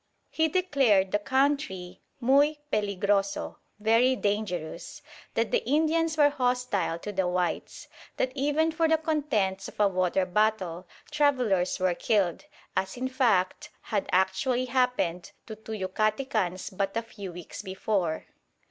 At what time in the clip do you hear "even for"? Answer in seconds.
8.33-8.87